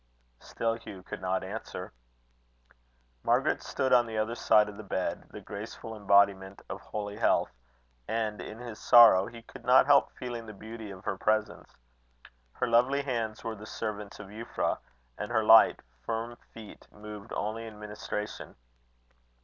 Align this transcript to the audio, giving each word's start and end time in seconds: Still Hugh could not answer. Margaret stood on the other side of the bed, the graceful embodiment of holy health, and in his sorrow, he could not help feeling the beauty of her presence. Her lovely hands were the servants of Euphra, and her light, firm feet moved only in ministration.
Still 0.39 0.73
Hugh 0.73 1.03
could 1.03 1.21
not 1.21 1.43
answer. 1.43 1.93
Margaret 3.21 3.61
stood 3.61 3.93
on 3.93 4.07
the 4.07 4.17
other 4.17 4.33
side 4.33 4.67
of 4.67 4.75
the 4.75 4.81
bed, 4.83 5.27
the 5.29 5.41
graceful 5.41 5.95
embodiment 5.95 6.59
of 6.71 6.81
holy 6.81 7.17
health, 7.17 7.51
and 8.07 8.41
in 8.41 8.57
his 8.57 8.79
sorrow, 8.79 9.27
he 9.27 9.43
could 9.43 9.63
not 9.63 9.85
help 9.85 10.11
feeling 10.17 10.47
the 10.47 10.53
beauty 10.55 10.89
of 10.89 11.03
her 11.05 11.19
presence. 11.19 11.75
Her 12.53 12.65
lovely 12.67 13.03
hands 13.03 13.43
were 13.43 13.53
the 13.53 13.67
servants 13.67 14.19
of 14.19 14.29
Euphra, 14.31 14.79
and 15.19 15.31
her 15.31 15.43
light, 15.43 15.79
firm 16.03 16.35
feet 16.51 16.87
moved 16.91 17.31
only 17.33 17.67
in 17.67 17.77
ministration. 17.77 18.55